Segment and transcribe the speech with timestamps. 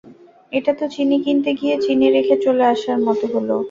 [0.51, 3.55] এটা তো চিনি কিনতে গিয়ে চিনি রেখে চলে আসার মতো হলো।